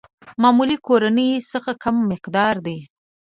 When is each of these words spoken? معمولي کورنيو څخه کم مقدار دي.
معمولي 0.41 0.77
کورنيو 0.87 1.47
څخه 1.51 1.71
کم 1.83 1.95
مقدار 2.11 2.55
دي. 2.65 2.77